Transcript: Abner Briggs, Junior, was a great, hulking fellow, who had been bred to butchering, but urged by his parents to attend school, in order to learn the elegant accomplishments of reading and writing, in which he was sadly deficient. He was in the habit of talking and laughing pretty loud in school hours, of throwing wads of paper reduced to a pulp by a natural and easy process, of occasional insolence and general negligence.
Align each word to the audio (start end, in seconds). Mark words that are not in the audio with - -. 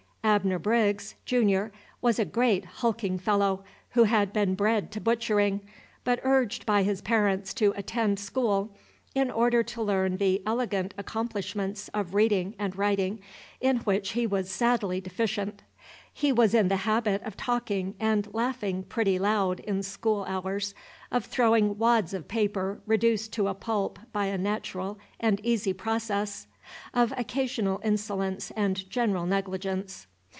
Abner 0.23 0.59
Briggs, 0.59 1.15
Junior, 1.25 1.71
was 1.99 2.19
a 2.19 2.25
great, 2.25 2.63
hulking 2.63 3.17
fellow, 3.17 3.63
who 3.89 4.03
had 4.03 4.31
been 4.31 4.53
bred 4.53 4.91
to 4.91 5.01
butchering, 5.01 5.61
but 6.03 6.19
urged 6.21 6.63
by 6.63 6.83
his 6.83 7.01
parents 7.01 7.55
to 7.55 7.73
attend 7.75 8.19
school, 8.19 8.69
in 9.15 9.31
order 9.31 9.63
to 9.63 9.81
learn 9.81 10.17
the 10.17 10.41
elegant 10.45 10.93
accomplishments 10.95 11.89
of 11.95 12.13
reading 12.13 12.53
and 12.59 12.75
writing, 12.77 13.19
in 13.59 13.77
which 13.77 14.11
he 14.11 14.27
was 14.27 14.49
sadly 14.51 15.01
deficient. 15.01 15.63
He 16.13 16.31
was 16.31 16.53
in 16.53 16.67
the 16.67 16.77
habit 16.85 17.23
of 17.23 17.35
talking 17.35 17.95
and 17.99 18.31
laughing 18.31 18.83
pretty 18.83 19.17
loud 19.17 19.59
in 19.61 19.81
school 19.81 20.23
hours, 20.25 20.75
of 21.11 21.25
throwing 21.25 21.79
wads 21.79 22.13
of 22.13 22.27
paper 22.27 22.79
reduced 22.85 23.33
to 23.33 23.47
a 23.47 23.55
pulp 23.55 23.97
by 24.13 24.27
a 24.27 24.37
natural 24.37 24.99
and 25.19 25.41
easy 25.43 25.73
process, 25.73 26.45
of 26.93 27.11
occasional 27.17 27.81
insolence 27.83 28.51
and 28.51 28.87
general 28.89 29.25
negligence. 29.25 30.05